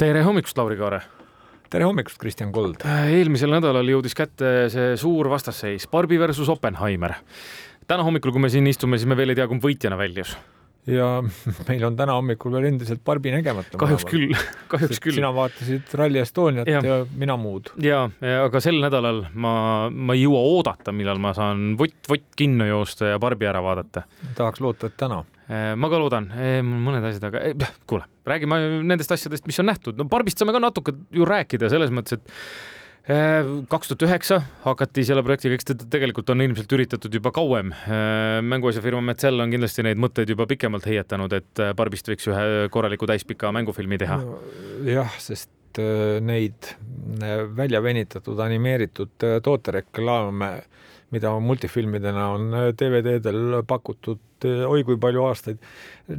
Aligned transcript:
tere 0.00 0.24
hommikust, 0.26 0.58
Lauri 0.58 0.76
Kaare! 0.78 0.98
tere 1.70 1.86
hommikust, 1.86 2.18
Kristjan 2.18 2.50
Kold! 2.54 2.82
eelmisel 2.84 3.52
nädalal 3.54 3.86
jõudis 3.92 4.16
kätte 4.18 4.66
see 4.72 4.96
suur 4.98 5.28
vastasseis, 5.30 5.86
Barbi 5.90 6.18
versus 6.18 6.50
Oppenheimer. 6.50 7.14
täna 7.86 8.06
hommikul, 8.06 8.34
kui 8.34 8.42
me 8.42 8.50
siin 8.50 8.66
istume, 8.66 8.98
siis 8.98 9.10
me 9.10 9.16
veel 9.18 9.34
ei 9.34 9.38
tea, 9.38 9.46
kumb 9.50 9.62
võitjana 9.62 9.98
väljus. 10.00 10.34
ja 10.90 11.20
meil 11.68 11.86
on 11.86 11.98
täna 11.98 12.16
hommikul 12.18 12.56
veel 12.56 12.66
endiselt 12.72 13.04
Barbi 13.06 13.30
nägemata. 13.36 13.78
kahjuks 13.78 14.06
küll, 14.10 14.34
kahjuks 14.72 14.98
küll. 15.04 15.18
sina 15.20 15.30
vaatasid 15.36 15.94
Rally 16.00 16.22
Estoniat 16.24 16.70
ja, 16.70 16.82
ja 16.82 16.98
mina 17.14 17.38
muud. 17.38 17.70
ja, 17.78 18.08
aga 18.40 18.64
sel 18.64 18.80
nädalal 18.82 19.28
ma, 19.34 19.54
ma 19.90 20.18
ei 20.18 20.24
jõua 20.24 20.42
oodata, 20.56 20.96
millal 20.96 21.22
ma 21.22 21.36
saan 21.38 21.76
vott-vott 21.78 22.34
kinno 22.34 22.66
joosta 22.66 23.14
ja 23.14 23.22
Barbi 23.22 23.46
ära 23.46 23.62
vaadata. 23.62 24.08
tahaks 24.34 24.64
loota, 24.64 24.90
et 24.90 24.98
täna 24.98 25.22
Äh, 25.22 25.33
ma 25.48 25.90
ka 25.92 25.98
loodan, 26.00 26.30
mõned 26.64 27.04
asjad, 27.04 27.26
aga 27.28 27.72
kuule, 27.90 28.06
räägime 28.28 28.60
nendest 28.86 29.12
asjadest, 29.12 29.44
mis 29.48 29.60
on 29.60 29.68
nähtud. 29.68 29.98
no 29.98 30.06
Barbist 30.08 30.40
saame 30.40 30.54
ka 30.56 30.62
natuke 30.62 30.94
ju 31.12 31.26
rääkida 31.28 31.68
selles 31.72 31.92
mõttes, 31.92 32.16
et 32.16 33.12
äh, 33.12 33.50
kaks 33.70 33.92
tuhat 33.92 34.06
üheksa 34.08 34.40
hakati 34.64 35.04
selle 35.04 35.24
projektiga, 35.26 35.58
eks 35.58 35.68
teda 35.72 35.88
tegelikult 35.92 36.32
on 36.32 36.44
ilmselt 36.46 36.72
üritatud 36.76 37.18
juba 37.20 37.34
kauem. 37.36 37.74
Äh, 37.84 38.38
mänguasjafirma 38.46 39.04
Metzel 39.04 39.44
on 39.44 39.52
kindlasti 39.52 39.84
neid 39.84 40.00
mõtteid 40.00 40.32
juba 40.32 40.48
pikemalt 40.50 40.88
heietanud, 40.88 41.36
et 41.36 41.64
Barbist 41.76 42.08
võiks 42.08 42.30
ühe 42.32 42.70
korraliku 42.72 43.08
täispika 43.10 43.52
mängufilmi 43.54 44.00
teha 44.00 44.20
no,. 44.24 44.40
jah, 44.88 45.12
sest 45.20 45.52
neid 46.22 46.68
välja 47.58 47.80
venitatud 47.82 48.38
animeeritud 48.38 49.24
tootereklaame, 49.42 50.50
mida 51.10 51.32
multifilmidena 51.42 52.28
on 52.36 52.54
DVD-del 52.78 53.58
pakutud 53.66 54.20
oi 54.44 54.84
kui 54.86 54.98
palju 55.00 55.24
aastaid, 55.28 55.62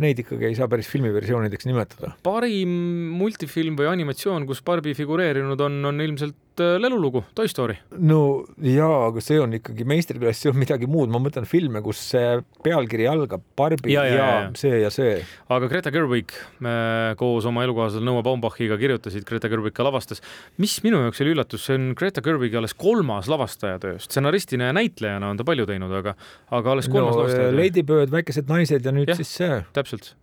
neid 0.01 0.17
ikkagi 0.23 0.47
ei 0.49 0.55
saa 0.57 0.69
päris 0.69 0.87
filmiversioonideks 0.89 1.67
nimetada. 1.69 2.15
parim 2.25 2.71
multifilm 3.19 3.77
või 3.77 3.91
animatsioon, 3.91 4.47
kus 4.49 4.63
Barbi 4.65 4.95
figureerinud 4.97 5.61
on, 5.61 5.77
on 5.91 6.01
ilmselt 6.01 6.63
äh, 6.63 6.75
lelulugu 6.81 7.21
Toy 7.37 7.49
Story. 7.51 7.77
no 7.93 8.19
jaa, 8.65 9.11
aga 9.11 9.21
see 9.21 9.37
on 9.41 9.53
ikkagi 9.59 9.85
meistriklass, 9.87 10.41
see 10.41 10.49
on 10.49 10.57
midagi 10.57 10.89
muud, 10.89 11.11
ma 11.13 11.21
mõtlen 11.21 11.45
filme, 11.49 11.83
kus 11.85 12.01
see 12.13 12.39
pealkiri 12.65 13.05
algab 13.11 13.45
Barbi 13.57 13.93
ja, 13.93 14.07
ja, 14.09 14.15
ja, 14.15 14.25
ja 14.31 14.49
see 14.57 14.81
ja 14.81 14.91
see. 14.93 15.19
aga 15.53 15.69
Greta 15.69 15.93
Gerwig 15.93 16.33
koos 17.21 17.45
oma 17.45 17.67
elukaaslasel 17.67 18.05
Noah 18.05 18.25
Baumbachiga 18.25 18.79
kirjutasid, 18.81 19.27
Greta 19.29 19.51
Gerwig 19.53 19.75
ka 19.77 19.85
lavastas. 19.85 20.23
mis 20.57 20.79
minu 20.85 21.03
jaoks 21.05 21.21
oli 21.21 21.35
üllatus, 21.37 21.67
see 21.69 21.77
on 21.77 21.91
Greta 21.97 22.25
Gerwigi 22.25 22.57
alles 22.57 22.73
kolmas 22.73 23.29
lavastaja 23.29 23.77
töö, 23.85 24.01
stsenaristina 24.01 24.71
ja 24.71 24.79
näitlejana 24.81 25.29
on 25.29 25.37
ta 25.37 25.45
palju 25.45 25.69
teinud, 25.69 25.93
aga, 26.01 26.17
aga 26.49 26.73
alles 26.73 26.89
kolmas 26.89 27.13
no, 27.13 27.21
lavastaja 27.21 27.51
töö. 27.51 27.59
Lady 27.61 27.85
Bird 27.85 28.14
väikesed 28.15 28.49
naised 28.51 28.85
ja 28.85 28.93
nüüd 28.95 29.11
ja, 29.11 29.17
siis 29.17 29.31
see. 29.39 29.61
täpselt. 29.75 30.13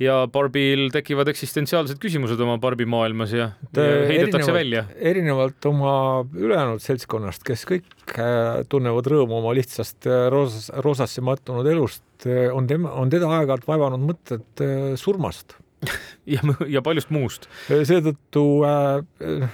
ja 0.00 0.20
Barbil 0.32 0.88
tekivad 0.94 1.30
eksistentsiaalsed 1.32 2.00
küsimused 2.02 2.40
oma 2.44 2.58
Barbi 2.62 2.86
maailmas 2.88 3.34
ja, 3.36 3.50
ja 3.76 3.86
heidetakse 4.08 4.54
välja. 4.54 4.86
erinevalt 4.96 5.70
oma 5.70 5.92
ülejäänud 6.36 6.84
seltskonnast, 6.84 7.44
kes 7.46 7.66
kõik 7.68 8.16
äh, 8.16 8.64
tunnevad 8.72 9.08
rõõmu 9.12 9.40
oma 9.42 9.54
lihtsast 9.58 10.08
äh, 10.08 10.26
roosas, 10.32 10.70
roosasse 10.84 11.24
mattunud 11.24 11.68
elust, 11.68 12.04
äh, 12.26 12.48
on 12.54 12.68
tema, 12.70 12.92
on 12.96 13.12
teda 13.12 13.30
aeg-ajalt 13.38 13.68
vaevanud 13.68 14.06
mõtted 14.12 14.68
surmast 15.00 15.58
ja, 16.34 16.40
ja 16.68 16.82
paljust 16.82 17.12
muust. 17.14 17.48
seetõttu 17.68 18.44
äh, 18.66 19.48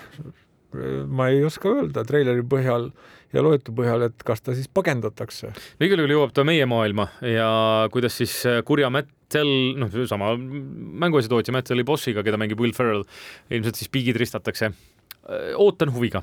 ma 1.08 1.28
ei 1.32 1.44
oska 1.46 1.70
öelda 1.72 2.04
treileri 2.06 2.44
põhjal 2.46 2.90
ja 3.34 3.42
loetu 3.42 3.74
põhjal, 3.74 4.06
et 4.08 4.24
kas 4.26 4.42
ta 4.44 4.54
siis 4.56 4.68
pagendatakse. 4.72 5.52
igal 5.82 6.02
juhul 6.02 6.14
jõuab 6.14 6.34
ta 6.34 6.44
meie 6.46 6.66
maailma 6.70 7.08
ja 7.26 7.48
kuidas 7.94 8.18
siis 8.20 8.36
äh, 8.48 8.60
kurja 8.66 8.90
Mattel, 8.94 9.50
noh, 9.80 9.90
sama 10.10 10.34
mänguasjatootja 10.36 11.54
Matteli 11.54 11.86
bossiga, 11.86 12.24
keda 12.26 12.38
mängib 12.40 12.60
Will 12.62 12.74
Ferrell, 12.76 13.04
ilmselt 13.50 13.80
siis 13.80 13.90
piigid 13.92 14.18
ristatakse. 14.20 14.70
Äh, 14.70 15.52
ootan 15.58 15.92
huviga. 15.94 16.22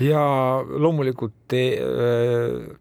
ja 0.00 0.22
loomulikult 0.62 1.56
äh, 1.56 2.76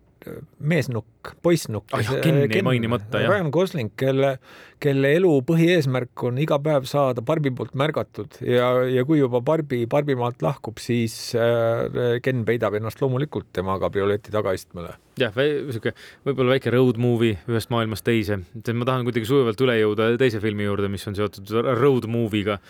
meesnukk, 0.59 1.20
poissnukk 1.43 1.93
ah,. 1.95 2.11
Ken 2.23 2.41
jäi 2.45 2.61
mainimata, 2.65 3.21
jah. 3.21 3.31
Ryan 3.33 3.51
Gosling, 3.53 3.91
kelle, 3.99 4.35
kelle 4.81 5.13
elu 5.17 5.31
põhieesmärk 5.47 6.25
on 6.27 6.39
iga 6.41 6.57
päev 6.63 6.87
saada 6.89 7.23
Barbi 7.25 7.53
poolt 7.55 7.75
märgatud 7.77 8.39
ja, 8.45 8.71
ja 8.89 9.05
kui 9.07 9.21
juba 9.21 9.43
Barbi 9.45 9.83
Barbimaalt 9.89 10.43
lahkub, 10.45 10.81
siis 10.81 11.35
äh, 11.37 12.19
Ken 12.23 12.45
peidab 12.47 12.77
ennast 12.79 13.01
loomulikult 13.03 13.51
tema 13.53 13.77
kabrioleti 13.81 14.33
tagaistmele. 14.33 14.95
jah, 15.21 15.35
sihuke 15.35 15.93
võib-olla 16.27 16.55
väike 16.55 16.73
road 16.73 17.01
movie 17.01 17.37
ühest 17.49 17.73
maailmast 17.73 18.07
teise, 18.07 18.41
ma 18.41 18.87
tahan 18.87 19.05
kuidagi 19.07 19.29
sujuvalt 19.29 19.61
üle 19.65 19.77
jõuda 19.81 20.13
teise 20.21 20.41
filmi 20.43 20.65
juurde, 20.65 20.89
mis 20.91 21.05
on 21.09 21.17
seotud 21.19 21.53
road 21.77 22.09
movie'ga 22.11 22.61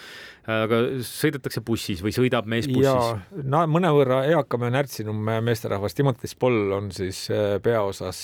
aga 0.50 0.80
sõidetakse 1.06 1.62
bussis 1.66 2.02
või 2.02 2.14
sõidab 2.16 2.48
mees 2.50 2.66
bussis? 2.70 3.22
no 3.46 3.62
mõnevõrra 3.70 4.24
eakam 4.32 4.66
ja 4.66 4.72
närtsinum 4.74 5.20
meesterahvas 5.46 5.94
Timothy 5.98 6.30
Spall 6.32 6.74
on 6.74 6.90
siis 6.96 7.28
äh, 7.34 7.60
peaosas 7.62 8.22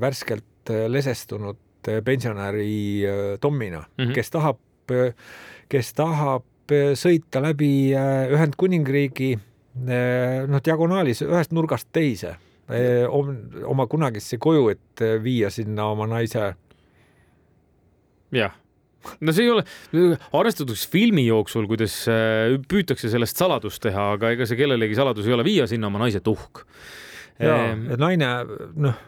värskelt 0.00 0.70
äh, 0.70 0.86
lesestunud 0.90 1.58
pensionäri 2.04 3.02
Tommina 3.40 3.78
mm, 3.78 4.04
-hmm. 4.04 4.14
kes 4.14 4.30
tahab, 4.30 4.58
kes 5.68 5.94
tahab 5.96 6.44
sõita 7.00 7.40
läbi 7.40 7.94
Ühendkuningriigi 8.34 9.30
noh, 9.80 10.60
diagonaalis 10.60 11.22
ühest 11.24 11.56
nurgast 11.56 11.88
teise 11.92 12.34
oma 13.64 13.86
kunagisse 13.88 14.36
koju, 14.38 14.68
et 14.68 15.04
viia 15.24 15.48
sinna 15.50 15.88
oma 15.94 16.06
naise. 16.06 16.52
jah 18.30 18.52
no 19.20 19.34
see 19.34 19.46
ei 19.46 19.52
ole, 19.52 19.64
arvestatakse 20.36 20.88
filmi 20.92 21.24
jooksul, 21.26 21.66
kuidas 21.70 21.94
äh, 22.10 22.56
püütakse 22.70 23.10
sellest 23.12 23.40
saladust 23.40 23.82
teha, 23.84 24.12
aga 24.16 24.34
ega 24.34 24.48
see 24.48 24.58
kellelegi 24.60 24.98
saladus 24.98 25.28
ei 25.28 25.36
ole, 25.36 25.46
viia 25.46 25.68
sinna 25.70 25.90
oma 25.90 26.02
naise 26.04 26.22
tuhk 26.24 26.64
ja 27.40 27.56
ehm... 27.70 27.86
naine, 28.00 28.28
noh, 28.86 29.00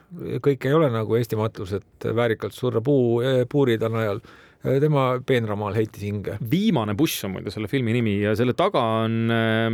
kõik 0.45 0.69
ei 0.69 0.77
ole 0.77 0.91
nagu 0.93 1.19
Eesti 1.19 1.39
matus, 1.39 1.75
et 1.79 2.09
väärikalt 2.17 2.57
surra 2.57 2.83
puu, 2.85 3.21
eh, 3.25 3.45
puurid 3.51 3.85
on 3.89 4.01
ajal 4.03 4.25
tema 4.63 5.07
peenramaal 5.27 5.75
heitis 5.75 6.05
hinge. 6.07 6.37
viimane 6.51 6.95
buss 6.95 7.25
on 7.27 7.35
muide 7.35 7.51
selle 7.51 7.67
filmi 7.71 7.97
nimi 7.97 8.21
ja 8.23 8.37
selle 8.39 8.55
taga 8.55 8.83
on 9.03 9.33
äh, 9.35 9.67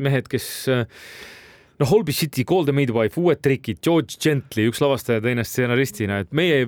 mehed, 0.00 0.30
kes 0.32 0.46
äh, 0.72 0.86
noh, 1.78 1.90
Holby 1.90 2.14
City, 2.16 2.44
Call 2.48 2.64
the 2.64 2.74
Midwife, 2.74 3.20
uued 3.20 3.42
trikid, 3.44 3.82
George 3.84 4.16
Gently, 4.22 4.68
üks 4.70 4.80
lavastaja, 4.82 5.22
teine 5.24 5.44
stsenaristina, 5.46 6.22
et 6.24 6.32
meie 6.36 6.64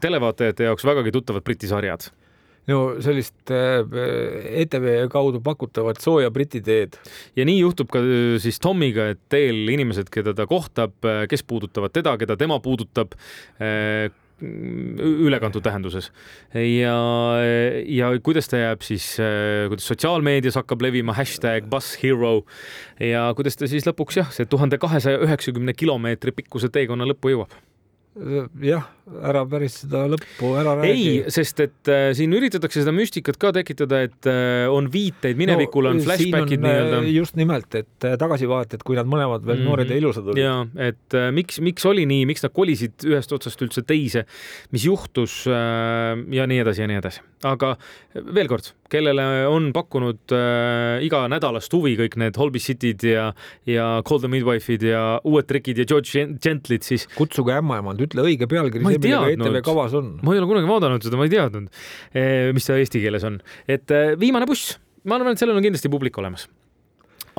televaatajate 0.00 0.70
jaoks 0.70 0.86
vägagi 0.86 1.14
tuttavad 1.14 1.46
Briti 1.46 1.70
sarjad 1.70 2.08
no 2.70 2.80
sellist 3.04 3.52
äh, 3.52 3.84
ETV 4.64 5.06
kaudu 5.12 5.42
pakutavat 5.44 6.00
sooja 6.02 6.32
Briti 6.34 6.62
teed. 6.64 6.98
ja 7.36 7.46
nii 7.46 7.60
juhtub 7.60 7.90
ka 7.92 8.02
äh, 8.02 8.36
siis 8.42 8.60
Tomiga, 8.62 9.10
et 9.12 9.22
teel 9.32 9.68
inimesed, 9.74 10.10
keda 10.12 10.34
ta 10.36 10.48
kohtab, 10.50 10.96
kes 11.30 11.44
puudutavad 11.46 11.92
teda, 11.94 12.16
keda 12.20 12.36
tema 12.40 12.60
puudutab, 12.64 13.14
ülekantud 14.44 15.62
tähenduses. 15.62 16.10
ja, 16.54 16.96
ja 17.86 18.08
kuidas 18.22 18.50
ta 18.50 18.58
jääb 18.60 18.82
siis, 18.82 19.06
kuidas 19.70 19.86
sotsiaalmeedias 19.92 20.58
hakkab 20.58 20.82
levima 20.82 21.14
hashtag 21.16 21.68
Bushero 21.70 22.42
ja 23.00 23.28
kuidas 23.38 23.60
ta 23.60 23.70
siis 23.70 23.86
lõpuks 23.88 24.18
jah, 24.20 24.32
see 24.34 24.48
tuhande 24.50 24.80
kahesaja 24.82 25.22
üheksakümne 25.24 25.76
kilomeetri 25.76 26.34
pikkuse 26.34 26.72
teekonna 26.74 27.06
lõppu 27.08 27.32
jõuab 27.36 27.54
jah, 28.62 28.84
ära 29.26 29.42
päris 29.50 29.80
seda 29.82 30.04
lõppu 30.12 30.52
ära 30.60 30.76
räägi. 30.78 30.90
ei, 30.94 31.32
sest 31.34 31.60
et 31.64 31.90
äh, 31.90 32.04
siin 32.14 32.34
üritatakse 32.36 32.84
seda 32.84 32.94
müstikat 32.94 33.38
ka 33.42 33.50
tekitada, 33.56 34.04
et 34.06 34.28
äh, 34.30 34.70
on 34.70 34.86
viiteid 34.92 35.38
minevikule 35.38 35.90
no,, 35.90 35.98
on 35.98 36.04
flashback'id 36.04 36.60
äh, 36.60 36.62
nii-öelda. 36.62 37.00
just 37.10 37.38
nimelt, 37.38 37.74
et 37.74 38.06
äh, 38.06 38.14
tagasivaated, 38.20 38.84
kui 38.86 38.98
nad 38.98 39.10
mõlemad 39.10 39.42
veel 39.42 39.58
mm 39.58 39.64
-hmm. 39.64 39.70
noored 39.70 39.90
ja 39.90 39.98
ilusad 39.98 40.30
olid. 40.30 40.42
ja 40.44 40.54
et 40.90 41.18
äh, 41.18 41.32
miks, 41.34 41.58
miks 41.60 41.86
oli 41.90 42.06
nii, 42.06 42.26
miks 42.30 42.46
nad 42.46 42.54
kolisid 42.54 43.06
ühest 43.08 43.34
otsast 43.34 43.66
üldse 43.66 43.82
teise, 43.82 44.24
mis 44.70 44.86
juhtus 44.86 45.42
äh, 45.50 46.14
ja 46.38 46.46
nii 46.46 46.62
edasi 46.62 46.86
ja 46.86 46.90
nii 46.90 47.02
edasi. 47.02 47.20
aga 47.42 47.76
veel 48.14 48.48
kord, 48.48 48.70
kellele 48.94 49.24
on 49.50 49.70
pakkunud 49.74 50.34
äh, 50.34 51.04
iganädalast 51.06 51.74
huvi 51.74 51.94
kõik 51.98 52.16
need 52.20 52.38
Holby 52.40 52.62
City'd 52.62 53.04
ja, 53.08 53.28
ja 53.68 53.88
Call 54.06 54.22
the 54.22 54.30
Midwife'id 54.32 54.84
ja 54.88 55.04
uued 55.26 55.48
trikid 55.50 55.80
ja 55.82 55.88
George 55.90 56.26
Gently'd, 56.42 56.86
siis 56.86 57.08
kutsuge 57.18 57.56
ämmaemand 57.58 58.02
ütle 58.06 58.24
õige 58.26 58.48
pealkiri, 58.50 58.84
see, 58.86 59.02
millega 59.04 59.34
ETV 59.34 59.62
kavas 59.66 59.96
on. 59.98 60.14
ma 60.22 60.34
ei 60.34 60.42
ole 60.42 60.50
kunagi 60.50 60.70
vaadanud 60.70 61.06
seda, 61.06 61.20
ma 61.20 61.28
ei 61.28 61.34
teadnud, 61.34 61.70
eh, 62.14 62.50
mis 62.56 62.68
ta 62.68 62.78
eesti 62.80 63.02
keeles 63.04 63.26
on. 63.26 63.40
et 63.68 63.94
eh, 63.94 64.14
viimane 64.20 64.48
buss, 64.50 64.76
ma 65.04 65.18
arvan, 65.18 65.34
et 65.34 65.42
sellel 65.42 65.58
on 65.58 65.66
kindlasti 65.66 65.92
publik 65.92 66.20
olemas 66.22 66.48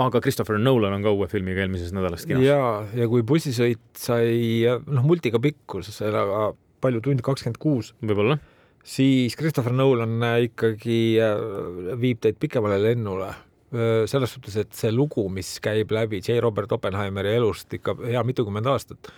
aga 0.02 0.19
Christopher 0.19 0.60
Nolan 0.60 0.98
on 0.98 1.06
ka 1.06 1.13
uue 1.16 1.28
filmiga 1.31 1.63
eelmisest 1.63 1.96
nädalast 1.96 2.28
kinos. 2.28 2.44
ja, 2.44 2.60
ja 2.98 3.07
kui 3.12 3.24
bussisõit 3.28 3.84
sai 4.00 4.68
noh, 4.68 5.06
multiga 5.07 5.40
pikkus, 5.42 5.94
aga 6.04 6.52
palju 6.84 7.02
tund 7.06 7.24
kakskümmend 7.25 7.60
kuus. 7.62 7.94
võib-olla. 8.04 8.38
Siis 8.86 9.36
Christopher 9.38 9.74
Nolan 9.76 10.22
ikkagi 10.46 11.00
äh, 11.22 11.98
viib 12.02 12.22
teid 12.24 12.40
pikemale 12.42 12.80
lennule. 12.84 13.34
Selles 13.76 14.32
suhtes, 14.32 14.54
et 14.62 14.76
see 14.78 14.92
lugu, 14.94 15.26
mis 15.34 15.50
käib 15.60 15.90
läbi 15.92 16.22
J. 16.24 16.38
Robert 16.40 16.72
Oppenheimeri 16.72 17.34
elust 17.36 17.74
ikka 17.76 17.98
hea 18.06 18.22
mitukümmend 18.24 18.70
aastat, 18.72 19.10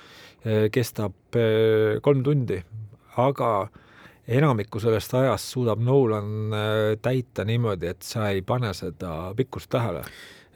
kestab 0.74 1.38
kolm 2.02 2.24
tundi, 2.26 2.58
aga 3.22 3.52
enamiku 4.26 4.82
sellest 4.82 5.14
ajast 5.20 5.52
suudab 5.54 5.84
Nolan 5.84 6.56
täita 7.04 7.46
niimoodi, 7.46 7.92
et 7.92 8.08
sa 8.08 8.32
ei 8.32 8.42
pane 8.42 8.72
seda 8.74 9.12
pikkust 9.38 9.70
tähele 9.76 10.02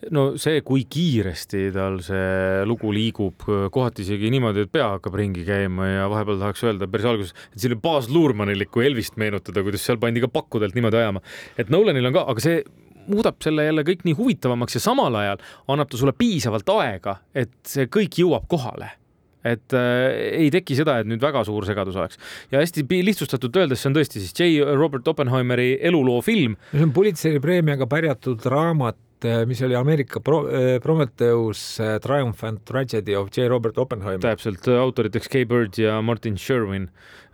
no 0.09 0.25
see, 0.42 0.62
kui 0.65 0.86
kiiresti 0.89 1.68
tal 1.75 2.00
see 2.06 2.62
lugu 2.68 2.92
liigub, 2.95 3.45
kohati 3.74 4.06
isegi 4.06 4.31
niimoodi, 4.33 4.65
et 4.65 4.74
pea 4.74 4.92
hakkab 4.95 5.18
ringi 5.19 5.45
käima 5.48 5.89
ja 5.92 6.07
vahepeal 6.12 6.39
tahaks 6.42 6.63
öelda 6.65 6.89
päris 6.92 7.09
alguses, 7.12 7.36
et 7.53 7.59
selline 7.62 7.81
Baz 7.83 8.09
Luhrmannilikku 8.12 8.83
Elvist 8.86 9.19
meenutada, 9.21 9.63
kuidas 9.65 9.86
seal 9.86 10.00
pandi 10.01 10.24
ka 10.24 10.31
pakkudelt 10.31 10.77
niimoodi 10.77 11.01
ajama. 11.01 11.21
et 11.57 11.69
Nolanil 11.69 12.09
on 12.09 12.15
ka, 12.18 12.25
aga 12.33 12.44
see 12.44 12.63
muudab 13.12 13.38
selle 13.44 13.65
jälle 13.65 13.83
kõik 13.86 14.06
nii 14.06 14.18
huvitavamaks 14.18 14.77
ja 14.77 14.81
samal 14.83 15.15
ajal 15.21 15.45
annab 15.71 15.92
ta 15.92 16.00
sulle 16.00 16.15
piisavalt 16.18 16.69
aega, 16.77 17.19
et 17.36 17.54
see 17.68 17.89
kõik 17.92 18.21
jõuab 18.24 18.50
kohale 18.51 18.95
et 19.42 19.74
äh, 19.74 20.44
ei 20.44 20.50
teki 20.54 20.75
seda, 20.77 21.00
et 21.01 21.07
nüüd 21.09 21.21
väga 21.24 21.42
suur 21.47 21.65
segadus 21.65 21.95
oleks. 21.97 22.19
ja 22.51 22.62
hästi 22.62 22.86
lihtsustatult 23.01 23.57
öeldes, 23.57 23.81
see 23.81 23.89
on 23.89 23.95
tõesti 23.97 24.21
siis 24.21 24.36
J. 24.38 24.75
Robert 24.77 25.07
Oppenheimeri 25.07 25.80
eluloo 25.81 26.21
film. 26.25 26.57
see 26.71 26.86
on 26.86 26.94
Pulitzeri 26.94 27.42
preemiaga 27.42 27.88
pärjatud 27.89 28.45
raamat 28.45 29.00
mis 29.45 29.62
oli 29.62 29.75
Ameerika 29.75 30.19
Pro-, 30.19 30.47
eh, 30.50 30.79
Prometheus 30.81 31.79
eh, 31.79 32.00
Triumphant 32.00 32.65
Tragedy 32.65 33.15
of 33.15 33.29
J. 33.29 33.47
Robert 33.50 33.77
Oppenheimer. 33.77 34.21
täpselt, 34.21 34.68
autoriteks 34.68 35.29
Kay 35.31 35.45
Bird 35.45 35.77
ja 35.77 36.01
Martin 36.01 36.38
Sherwin. 36.38 36.89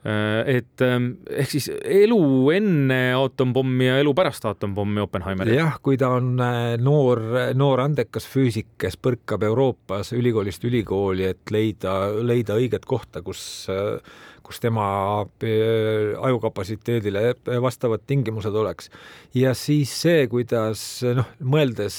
Et 0.07 0.83
ehk 0.83 1.49
siis 1.51 1.65
elu 1.83 2.19
enne 2.55 2.99
aatompomme 3.17 3.89
ja 3.89 3.97
elu 3.99 4.13
pärast 4.15 4.45
aatompomme 4.47 5.01
Oppenheimeri. 5.03 5.57
jah, 5.57 5.79
kui 5.83 5.97
ta 5.99 6.13
on 6.15 6.37
noor, 6.83 7.23
noor 7.57 7.83
andekas 7.83 8.27
füüsik, 8.29 8.69
kes 8.79 8.95
põrkab 9.01 9.43
Euroopas 9.43 10.13
ülikoolist 10.15 10.63
ülikooli, 10.69 11.27
et 11.33 11.51
leida, 11.51 11.97
leida 12.23 12.55
õiget 12.55 12.87
kohta, 12.87 13.21
kus 13.25 13.67
kus 14.47 14.61
tema 14.63 14.87
äh, 15.43 16.15
ajukapatsiteedile 16.23 17.33
vastavad 17.61 18.03
tingimused 18.07 18.55
oleks. 18.55 18.89
ja 19.35 19.53
siis 19.53 19.91
see, 20.01 20.23
kuidas 20.31 20.81
noh, 21.17 21.27
mõeldes, 21.43 21.97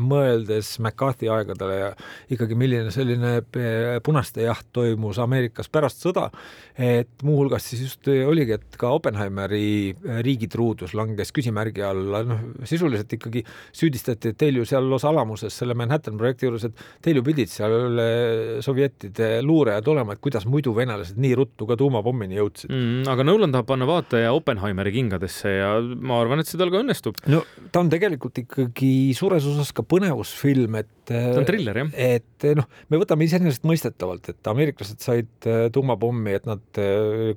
mõeldes 0.00 0.72
McCarthy 0.82 1.30
aegadele 1.30 1.78
ja 1.78 1.90
ikkagi 2.34 2.58
milline 2.58 2.90
selline 2.94 3.36
äh, 3.38 4.00
punaste 4.04 4.44
jaht 4.48 4.66
toimus 4.74 5.20
Ameerikas 5.22 5.70
pärast 5.70 6.02
sõda, 6.02 6.28
et 6.74 7.19
muuhulgas 7.26 7.66
siis 7.70 7.84
just 7.86 8.08
oligi, 8.10 8.56
et 8.58 8.78
ka 8.80 8.92
Oppenheimeri 8.96 9.94
riigitruudus 10.24 10.94
langes 10.98 11.32
küsimärgi 11.36 11.84
alla, 11.86 12.22
noh 12.26 12.40
sisuliselt 12.68 13.12
ikkagi 13.16 13.42
süüdistati, 13.76 14.32
et 14.32 14.38
teil 14.40 14.60
ju 14.60 14.66
seal 14.68 14.86
Los 14.90 15.04
Alamuses 15.08 15.54
selle 15.56 15.76
Manhattan 15.78 16.18
projekti 16.20 16.48
juures, 16.48 16.66
et 16.68 16.84
teil 17.04 17.20
ju 17.20 17.24
pidid 17.26 17.50
seal 17.52 18.00
äh, 18.02 18.60
sovjettide 18.64 19.30
luurajad 19.46 19.90
olema, 19.92 20.16
et 20.16 20.22
kuidas 20.24 20.46
muidu 20.50 20.74
venelased 20.76 21.20
nii 21.20 21.34
ruttu 21.38 21.68
ka 21.68 21.78
tuumapommini 21.80 22.38
jõudsid 22.38 22.72
mm,. 22.72 23.02
aga 23.10 23.26
Nolan 23.26 23.54
tahab 23.54 23.68
panna 23.70 23.88
vaataja 23.88 24.32
Oppenheimeri 24.36 24.94
kingadesse 24.96 25.54
ja 25.56 25.72
ma 25.80 26.20
arvan, 26.22 26.42
et 26.42 26.50
see 26.50 26.60
tal 26.60 26.72
ka 26.72 26.82
õnnestub. 26.84 27.20
no 27.30 27.42
ta 27.70 27.84
on 27.84 27.92
tegelikult 27.92 28.42
ikkagi 28.44 28.92
suures 29.16 29.46
osas 29.50 29.72
ka 29.76 29.84
põnevusfilm, 29.86 30.80
et 30.80 30.90
ta 31.10 31.40
on 31.40 31.48
triller, 31.48 31.82
jah. 31.82 31.94
et 32.16 32.48
noh, 32.56 32.68
me 32.92 33.00
võtame 33.00 33.26
iseenesestmõistetavalt, 33.26 34.32
et 34.32 34.50
ameeriklased 34.52 35.02
said 35.02 35.48
tuumapommi, 35.74 36.36
et 36.38 36.46
nad 36.48 36.82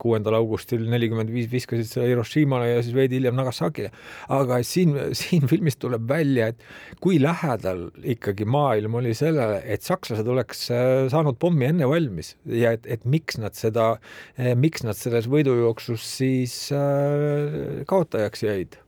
kuuendal 0.01 0.37
augustil 0.37 0.85
nelikümmend 0.91 1.31
viis 1.33 1.49
viskasid 1.51 1.89
selle 1.89 2.09
Hiroshimale 2.11 2.69
ja 2.71 2.83
siis 2.83 2.95
veidi 2.95 3.19
hiljem 3.19 3.37
Nagasakile. 3.37 3.91
aga 4.33 4.59
siin, 4.67 4.95
siin 5.17 5.47
filmis 5.51 5.77
tuleb 5.81 6.07
välja, 6.09 6.51
et 6.53 6.99
kui 7.03 7.19
lähedal 7.21 7.87
ikkagi 8.15 8.47
maailm 8.49 8.99
oli 9.01 9.13
sellele, 9.17 9.61
et 9.65 9.85
sakslased 9.85 10.27
oleks 10.27 10.67
äh, 10.73 11.07
saanud 11.13 11.39
pommi 11.41 11.69
enne 11.69 11.89
valmis 11.89 12.35
ja 12.45 12.73
et, 12.77 12.87
et 12.87 13.05
miks 13.05 13.39
nad 13.41 13.57
seda, 13.57 13.93
miks 14.59 14.83
nad 14.85 14.97
selles 14.99 15.27
võidujooksus 15.31 16.07
siis 16.17 16.55
kaotajaks 17.89 18.43
jäid 18.45 18.79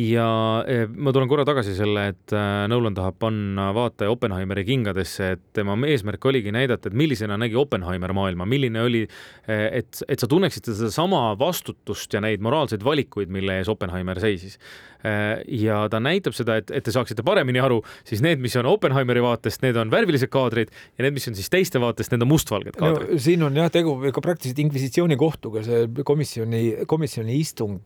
ja 0.00 0.26
eh, 0.68 0.84
ma 0.88 1.12
tulen 1.14 1.28
korra 1.30 1.44
tagasi 1.46 1.74
selle, 1.76 2.06
et 2.12 2.34
äh, 2.34 2.64
Nolan 2.70 2.96
tahab 2.96 3.18
panna 3.22 3.70
vaataja 3.76 4.12
Oppenheimeri 4.12 4.64
kingadesse, 4.68 5.30
et 5.36 5.44
tema 5.56 5.76
eesmärk 5.88 6.24
oligi 6.30 6.52
näidata, 6.54 6.90
et 6.90 6.98
millisena 6.98 7.38
nägi 7.40 7.58
Oppenheimer 7.60 8.14
maailma, 8.16 8.46
milline 8.48 8.82
oli, 8.84 9.04
eh, 9.48 9.66
et, 9.80 10.02
et 10.08 10.20
sa 10.20 10.30
tunneksid 10.30 10.70
sedasama 10.72 11.26
vastutust 11.40 12.14
ja 12.14 12.22
neid 12.24 12.44
moraalseid 12.44 12.84
valikuid, 12.84 13.32
mille 13.34 13.60
ees 13.60 13.70
Oppenheimer 13.72 14.20
seisis. 14.22 14.58
Eh, 15.04 15.42
ja 15.60 15.84
ta 15.92 16.00
näitab 16.02 16.36
seda, 16.36 16.58
et, 16.62 16.70
et 16.74 16.84
te 16.84 16.94
saaksite 16.94 17.24
paremini 17.26 17.62
aru, 17.62 17.80
siis 18.08 18.22
need, 18.24 18.42
mis 18.42 18.54
on 18.60 18.68
Oppenheimeri 18.70 19.22
vaatest, 19.24 19.62
need 19.64 19.76
on 19.80 19.92
värvilised 19.92 20.32
kaadrid 20.32 20.72
ja 20.72 21.06
need, 21.06 21.16
mis 21.18 21.28
on 21.28 21.36
siis 21.38 21.50
teiste 21.52 21.82
vaatest, 21.82 22.14
need 22.14 22.24
on 22.24 22.30
mustvalged 22.30 22.78
kaadrid 22.78 23.12
no,. 23.12 23.20
siin 23.20 23.44
on 23.44 23.58
jah 23.58 23.68
tegu 23.72 23.96
ka 24.14 24.24
praktiliselt 24.24 24.62
inkvisitsiooni 24.64 25.18
kohtuga, 25.20 25.64
see 25.66 25.84
komisjoni, 26.06 26.62
komisjoni 26.90 27.36
istung, 27.40 27.82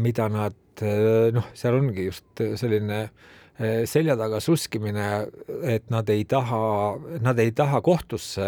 mida 0.00 0.26
nad 0.32 0.58
et 0.80 1.34
noh, 1.34 1.50
seal 1.56 1.76
ongi 1.78 2.08
just 2.08 2.42
selline 2.60 3.02
eh, 3.04 3.28
selja 3.90 4.16
taga 4.16 4.40
suskimine, 4.40 5.06
et 5.68 5.90
nad 5.92 6.08
ei 6.12 6.24
taha, 6.28 6.60
nad 7.20 7.40
ei 7.42 7.52
taha 7.56 7.82
kohtusse 7.84 8.46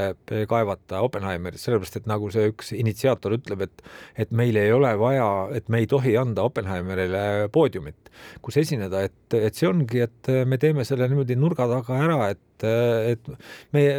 kaevata 0.49 1.03
Oppenheimerit, 1.05 1.61
sellepärast 1.61 1.99
et 2.01 2.09
nagu 2.11 2.31
see 2.33 2.49
üks 2.53 2.73
initsiaator 2.77 3.37
ütleb, 3.37 3.67
et 3.67 3.85
et 4.25 4.33
meil 4.33 4.57
ei 4.57 4.73
ole 4.73 4.93
vaja, 5.01 5.29
et 5.57 5.69
me 5.73 5.83
ei 5.83 5.91
tohi 5.91 6.15
anda 6.21 6.47
Oppenheimerile 6.49 7.51
poodiumit, 7.53 8.13
kus 8.45 8.57
esineda, 8.63 9.05
et, 9.09 9.37
et 9.37 9.59
see 9.59 9.69
ongi, 9.69 10.03
et 10.07 10.33
me 10.49 10.59
teeme 10.61 10.87
selle 10.89 11.09
niimoodi 11.11 11.37
nurga 11.37 11.69
taga 11.71 12.01
ära, 12.07 12.33
et 12.33 12.41
et 12.63 13.31
meie 13.75 13.95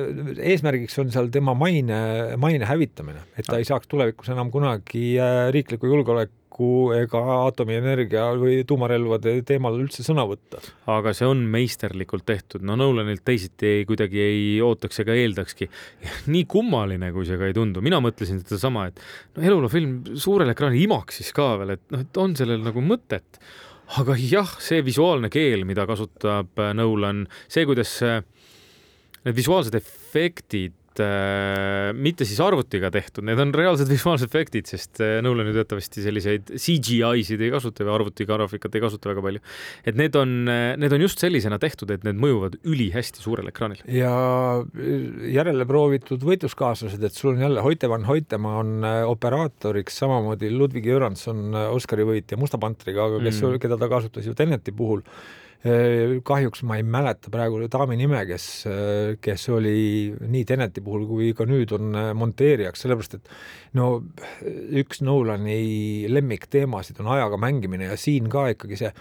eesmärgiks 0.54 0.96
on 1.02 1.10
seal 1.12 1.28
tema 1.34 1.52
maine, 1.58 1.98
maine 2.40 2.64
hävitamine, 2.70 3.26
et 3.36 3.44
ta 3.44 3.58
ei 3.60 3.68
saaks 3.68 3.90
tulevikus 3.92 4.32
enam 4.32 4.54
kunagi 4.54 5.18
äh, 5.20 5.50
riikliku 5.52 5.90
julgeoleku 5.92 6.43
julgeoleku 6.54 6.94
ega 6.96 7.22
aatomienergia 7.44 8.26
või 8.38 8.64
tuumarelvade 8.68 9.44
teemal 9.46 9.78
üldse 9.80 10.04
sõna 10.04 10.26
võtta. 10.28 10.62
aga 10.88 11.14
see 11.14 11.26
on 11.28 11.44
meisterlikult 11.50 12.26
tehtud, 12.26 12.62
no 12.62 12.76
Nolanilt 12.76 13.24
teisiti 13.26 13.66
ei, 13.66 13.86
kuidagi 13.86 14.20
ei 14.20 14.62
ootaks 14.62 15.00
ega 15.00 15.14
eeldakski. 15.14 15.70
nii 16.28 16.46
kummaline, 16.46 17.12
kui 17.12 17.26
see 17.26 17.38
ka 17.38 17.48
ei 17.48 17.54
tundu, 17.54 17.82
mina 17.82 18.00
mõtlesin 18.00 18.42
sedasama, 18.44 18.88
et 18.88 19.00
no 19.36 19.44
eluloo 19.44 19.70
film 19.70 20.04
suurel 20.16 20.50
ekraanil 20.50 20.84
imaks 20.84 21.22
siis 21.22 21.34
ka 21.34 21.58
veel, 21.60 21.78
et 21.78 21.84
noh, 21.92 22.04
et 22.04 22.18
on 22.18 22.36
sellel 22.36 22.64
nagu 22.64 22.82
mõtet. 22.82 23.40
aga 23.98 24.16
jah, 24.18 24.60
see 24.60 24.82
visuaalne 24.84 25.30
keel, 25.30 25.66
mida 25.66 25.86
kasutab 25.86 26.60
Nolan, 26.74 27.28
see, 27.48 27.66
kuidas 27.66 28.00
need 29.24 29.36
visuaalsed 29.36 29.76
efektid 29.76 30.74
mitte 31.96 32.28
siis 32.28 32.40
arvutiga 32.44 32.92
tehtud, 32.94 33.26
need 33.28 33.40
on 33.42 33.54
reaalsed 33.56 33.90
visuaalsed 33.90 34.30
efektid, 34.30 34.70
sest 34.70 35.02
äh, 35.04 35.18
Nolan 35.26 35.50
ju 35.50 35.56
teatavasti 35.58 36.04
selliseid 36.06 36.54
CGI-sid 36.54 37.42
ei 37.44 37.52
kasuta 37.54 37.86
või 37.88 37.96
arvutigraafikat 37.98 38.78
ei 38.78 38.84
kasuta 38.84 39.12
väga 39.12 39.26
palju. 39.26 39.44
et 39.90 40.00
need 40.00 40.16
on, 40.20 40.36
äh, 40.52 40.64
need 40.80 40.96
on 40.96 41.06
just 41.06 41.24
sellisena 41.24 41.60
tehtud, 41.62 41.92
et 41.96 42.06
need 42.08 42.20
mõjuvad 42.22 42.60
ülihästi 42.64 43.24
suurel 43.24 43.50
ekraanil. 43.52 43.84
ja 43.90 44.14
äh, 44.62 45.06
järele 45.34 45.68
proovitud 45.70 46.24
võitluskaaslased, 46.24 47.04
et 47.04 47.18
sul 47.18 47.34
on 47.34 47.46
jälle 47.48 47.64
Hoite 47.66 47.90
van 47.92 48.08
Hoitemaa 48.10 48.58
on 48.64 48.90
operaatoriks, 49.08 49.98
samamoodi 50.04 50.52
Ludwig 50.54 50.86
Göransson 50.88 51.56
Oscari 51.72 52.06
võitja 52.08 52.38
Musta 52.40 52.60
pantriga, 52.62 53.08
aga 53.08 53.24
kes 53.24 53.42
mm., 53.42 53.62
keda 53.64 53.80
ta 53.80 53.90
kasutas 53.92 54.28
ju 54.28 54.36
Teneti 54.38 54.74
puhul 54.76 55.04
Äh, 55.04 55.53
kahjuks 56.28 56.64
ma 56.68 56.76
ei 56.76 56.84
mäleta 56.84 57.32
praegu 57.32 57.62
daami 57.72 57.96
nime, 57.96 58.20
kes, 58.28 58.46
äh, 58.68 59.14
kes 59.24 59.48
oli 59.56 60.12
nii 60.20 60.44
Teneti 60.50 60.84
puhul 60.84 61.06
kui 61.08 61.30
ka 61.38 61.48
nüüd 61.48 61.72
on 61.78 61.96
äh, 61.96 62.10
monteerijaks, 62.18 62.84
sellepärast 62.84 63.16
et 63.16 63.32
no 63.80 63.90
üks 64.84 65.00
Nolani 65.06 66.10
lemmikteemasid 66.12 67.00
on 67.00 67.14
ajaga 67.16 67.40
mängimine 67.40 67.88
ja 67.94 68.00
siin 68.00 68.28
ka 68.32 68.50
ikkagi 68.52 68.82
see 68.82 68.92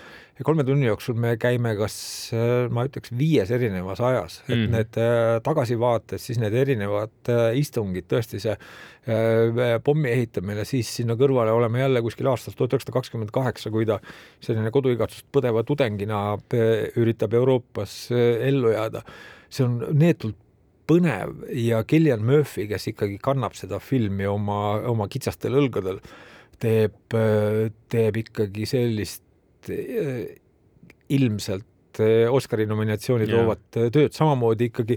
kolme 0.41 0.65
tunni 0.65 0.87
jooksul 0.89 1.17
me 1.21 1.35
käime 1.41 1.75
kas 1.77 1.95
ma 2.73 2.87
ütleks 2.89 3.13
viies 3.17 3.51
erinevas 3.53 4.01
ajas, 4.03 4.39
et 4.47 4.57
mm. 4.57 4.73
need 4.73 4.99
tagasivaated, 5.45 6.23
siis 6.23 6.41
need 6.41 6.57
erinevad 6.57 7.33
istungid, 7.59 8.09
tõesti 8.11 8.41
see 8.43 8.57
pommi 9.85 10.09
ehitamine, 10.13 10.65
siis 10.69 10.89
sinna 11.01 11.19
kõrvale 11.21 11.53
oleme 11.55 11.83
jälle 11.83 12.03
kuskil 12.05 12.31
aastast 12.33 12.57
tuhat 12.59 12.79
üheksasada 12.79 12.97
kakskümmend 12.97 13.35
kaheksa, 13.35 13.73
kui 13.75 13.87
ta 13.89 13.99
selline 14.43 14.73
koduigatsust 14.75 15.29
põdeva 15.35 15.65
tudengina 15.69 16.23
üritab 17.01 17.37
Euroopas 17.37 17.97
ellu 18.13 18.73
jääda. 18.73 19.05
see 19.53 19.67
on 19.67 19.83
neetult 19.93 20.39
põnev 20.89 21.45
ja 21.55 21.83
Killian 21.85 22.25
Murphy, 22.27 22.67
kes 22.71 22.89
ikkagi 22.93 23.19
kannab 23.23 23.55
seda 23.59 23.79
filmi 23.83 24.27
oma, 24.27 24.81
oma 24.89 25.09
kitsastel 25.13 25.55
õlgadel, 25.61 26.01
teeb, 26.63 27.17
teeb 27.93 28.19
ikkagi 28.23 28.67
sellist 28.67 29.23
eh, 29.71 30.25
ilmselt 31.13 31.69
Eh, 32.01 32.33
Oscari 32.33 32.65
nominatsiooni 32.67 33.27
yeah. 33.27 33.37
toovat 33.37 33.77
eh, 33.77 33.89
tööd, 33.93 34.15
samamoodi 34.17 34.71
ikkagi 34.71 34.97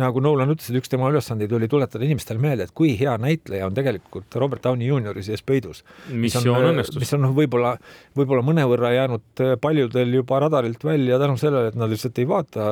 nagu 0.00 0.20
Nolan 0.20 0.52
ütles, 0.52 0.68
et 0.68 0.76
üks 0.76 0.90
tema 0.92 1.08
ülesandeid 1.12 1.52
oli 1.56 1.68
tuletada 1.72 2.04
inimestele 2.04 2.42
meelde, 2.42 2.66
et 2.68 2.74
kui 2.76 2.92
hea 2.98 3.14
näitleja 3.20 3.68
on 3.68 3.76
tegelikult 3.76 4.36
Robert 4.40 4.64
Downey 4.66 4.90
Jr. 4.90 5.20
sees 5.24 5.44
peidus. 5.46 5.80
missioon 6.10 6.68
õnnestus. 6.72 7.00
mis 7.00 7.14
on 7.16 7.24
noh, 7.24 7.32
võib-olla, 7.36 7.74
võib-olla 8.18 8.44
mõnevõrra 8.44 8.92
jäänud 8.92 9.44
paljudel 9.62 10.18
juba 10.18 10.42
radarilt 10.44 10.84
välja 10.84 11.20
tänu 11.22 11.38
sellele, 11.40 11.72
et 11.72 11.78
nad 11.80 11.92
lihtsalt 11.92 12.20
ei 12.20 12.28
vaata 12.28 12.68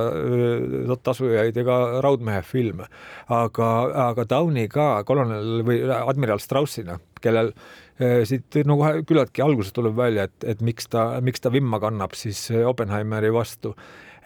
tasujaid 1.09 1.57
ega 1.65 1.79
raudmehe 2.05 2.43
filme. 2.45 2.91
aga, 3.33 3.71
aga 4.11 4.29
Downey 4.29 4.69
ka 4.69 4.91
kolonel 5.09 5.65
või 5.65 5.81
admiral 5.97 6.45
Straussina 6.45 6.99
kellel 7.23 7.55
siit 8.01 8.57
no 8.67 8.79
kohe 8.81 9.03
küllaltki 9.07 9.45
alguses 9.45 9.75
tuleb 9.77 9.95
välja, 9.99 10.25
et, 10.31 10.47
et 10.55 10.63
miks 10.65 10.89
ta, 10.91 11.21
miks 11.25 11.45
ta 11.45 11.53
vimma 11.53 11.81
kannab 11.83 12.17
siis 12.19 12.49
Oppenheimeri 12.51 13.33
vastu. 13.35 13.75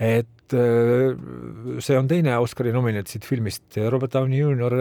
et 0.01 0.55
see 1.83 1.97
on 1.99 2.07
teine 2.07 2.37
Oscari 2.39 2.71
nominent 2.73 3.09
siit 3.11 3.25
filmist, 3.27 3.65
Robert 3.91 4.13
Downey 4.15 4.39
Jr 4.39 4.77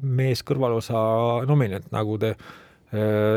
mees 0.00 0.40
kõrvalosa 0.46 1.02
nominent, 1.46 1.90
nagu 1.92 2.16
te 2.18 2.32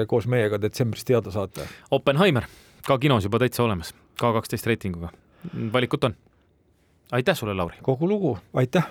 koos 0.08 0.28
meiega 0.32 0.60
detsembris 0.62 1.04
teada 1.08 1.34
saate. 1.36 1.68
Oppenheimer 1.92 2.48
ka 2.86 2.98
kinos 3.02 3.26
juba 3.26 3.40
täitsa 3.42 3.64
olemas, 3.66 3.94
ka 4.20 4.32
kaksteist 4.36 4.68
reitinguga, 4.70 5.10
valikut 5.74 6.04
on. 6.04 6.16
aitäh 7.12 7.36
sulle, 7.38 7.54
Lauri! 7.54 7.78
kogu 7.82 8.08
lugu, 8.08 8.38
aitäh! 8.54 8.88